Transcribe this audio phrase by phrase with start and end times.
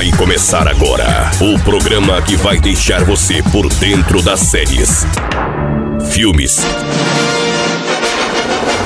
[0.00, 5.04] Vai começar agora o programa que vai deixar você por dentro das séries,
[6.10, 6.56] filmes,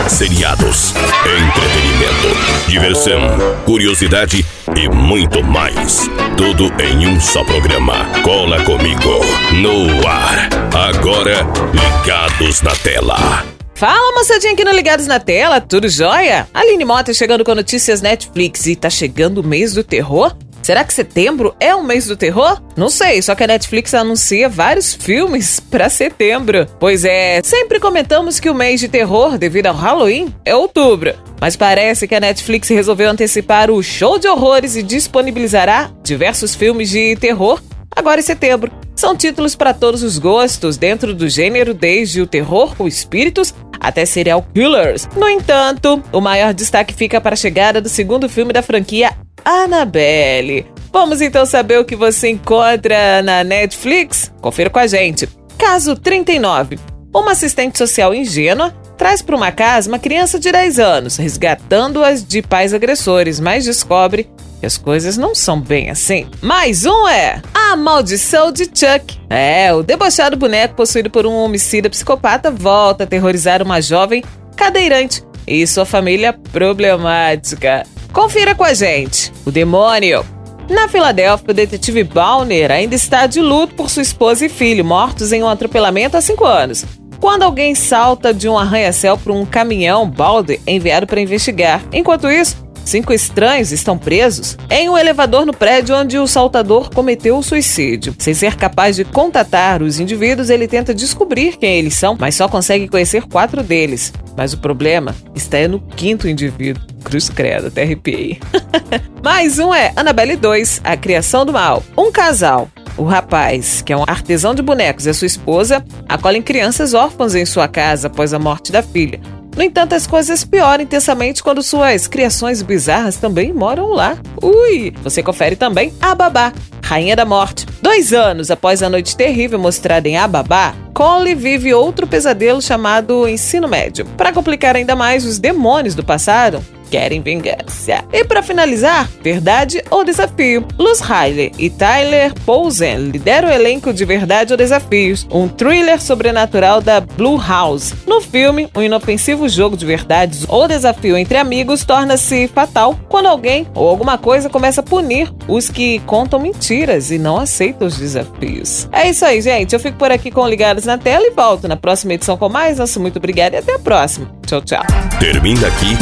[0.08, 0.92] seriados,
[1.22, 3.20] entretenimento, diversão,
[3.64, 4.44] curiosidade
[4.76, 6.00] e muito mais.
[6.36, 7.94] Tudo em um só programa.
[8.24, 9.20] Cola comigo
[9.52, 10.48] no ar.
[10.74, 13.44] Agora, ligados na tela.
[13.76, 16.48] Fala, moçadinha aqui no Ligados na Tela, tudo jóia?
[16.52, 20.34] Aline Mota chegando com notícias Netflix e tá chegando o mês do terror?
[20.64, 22.58] Será que setembro é o mês do terror?
[22.74, 26.66] Não sei, só que a Netflix anuncia vários filmes para setembro.
[26.80, 31.12] Pois é, sempre comentamos que o mês de terror, devido ao Halloween, é outubro.
[31.38, 36.88] Mas parece que a Netflix resolveu antecipar o show de horrores e disponibilizará diversos filmes
[36.88, 37.60] de terror
[37.94, 38.72] agora em setembro.
[38.96, 44.06] São títulos para todos os gostos, dentro do gênero, desde o terror com espíritos até
[44.06, 45.06] serial killers.
[45.14, 49.12] No entanto, o maior destaque fica para a chegada do segundo filme da franquia
[49.44, 50.66] Annabelle.
[50.92, 54.32] Vamos então saber o que você encontra na Netflix?
[54.40, 55.28] Confira com a gente.
[55.58, 56.78] Caso 39.
[57.12, 62.42] Uma assistente social ingênua traz para uma casa uma criança de 10 anos, resgatando-as de
[62.42, 64.28] pais agressores, mas descobre
[64.60, 66.26] que as coisas não são bem assim.
[66.40, 69.18] Mais um é A Maldição de Chuck.
[69.28, 74.24] É, o debochado boneco possuído por um homicida psicopata volta a aterrorizar uma jovem
[74.56, 77.84] cadeirante e sua família problemática.
[78.14, 79.32] Confira com a gente.
[79.44, 80.24] O demônio.
[80.70, 85.32] Na Filadélfia, o detetive Balner ainda está de luto por sua esposa e filho, mortos
[85.32, 86.86] em um atropelamento há cinco anos.
[87.20, 91.82] Quando alguém salta de um arranha-céu para um caminhão, Balder é enviado para investigar.
[91.92, 97.38] Enquanto isso, Cinco estranhos estão presos em um elevador no prédio onde o saltador cometeu
[97.38, 98.14] o suicídio.
[98.18, 102.46] Sem ser capaz de contatar os indivíduos, ele tenta descobrir quem eles são, mas só
[102.46, 104.12] consegue conhecer quatro deles.
[104.36, 106.93] Mas o problema está no quinto indivíduo.
[107.04, 108.40] Cruz credo, até arrepiei.
[109.22, 111.82] Mais um é Annabelle 2, A Criação do Mal.
[111.96, 116.40] Um casal o rapaz, que é um artesão de bonecos, e a sua esposa acolhem
[116.40, 119.20] crianças órfãs em sua casa após a morte da filha.
[119.56, 124.16] No entanto, as coisas pioram intensamente quando suas criações bizarras também moram lá.
[124.42, 124.92] Ui!
[125.02, 126.52] Você confere também A Babá,
[126.84, 127.64] Rainha da Morte.
[127.80, 133.28] Dois anos após a noite terrível mostrada em A Babá, Cole vive outro pesadelo chamado
[133.28, 134.06] ensino médio.
[134.16, 138.04] Para complicar ainda mais, os demônios do passado querem vingança.
[138.12, 140.64] E para finalizar, verdade ou desafio?
[140.78, 146.80] Luz Riley e Tyler Posen lideram o elenco de Verdade ou Desafios, um thriller sobrenatural
[146.80, 147.92] da Blue House.
[148.06, 153.66] No filme, um inofensivo jogo de verdades ou desafio entre amigos torna-se fatal quando alguém
[153.74, 158.88] ou alguma coisa começa a punir os que contam mentiras e não aceitam os desafios.
[158.92, 159.72] É isso aí, gente.
[159.72, 162.78] Eu fico por aqui com Ligados na Tela e volto na próxima edição com mais.
[162.78, 164.30] Nosso muito obrigada e até a próxima.
[164.46, 164.84] Tchau, tchau.
[165.18, 165.96] Termina aqui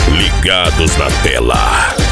[0.83, 2.12] Na Tela.